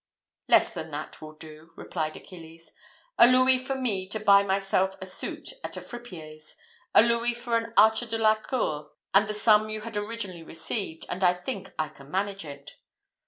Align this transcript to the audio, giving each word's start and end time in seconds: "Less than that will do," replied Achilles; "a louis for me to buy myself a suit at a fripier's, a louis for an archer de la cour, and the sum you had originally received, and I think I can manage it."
"Less 0.47 0.73
than 0.73 0.89
that 0.89 1.21
will 1.21 1.33
do," 1.35 1.73
replied 1.75 2.17
Achilles; 2.17 2.73
"a 3.19 3.27
louis 3.27 3.59
for 3.59 3.75
me 3.75 4.07
to 4.07 4.19
buy 4.19 4.41
myself 4.41 4.95
a 4.99 5.05
suit 5.05 5.53
at 5.63 5.77
a 5.77 5.79
fripier's, 5.79 6.55
a 6.95 7.03
louis 7.03 7.35
for 7.35 7.55
an 7.55 7.71
archer 7.77 8.07
de 8.07 8.17
la 8.17 8.33
cour, 8.41 8.89
and 9.13 9.27
the 9.27 9.35
sum 9.35 9.69
you 9.69 9.81
had 9.81 9.95
originally 9.95 10.41
received, 10.41 11.05
and 11.07 11.23
I 11.23 11.35
think 11.35 11.71
I 11.77 11.89
can 11.89 12.09
manage 12.09 12.43
it." 12.45 12.77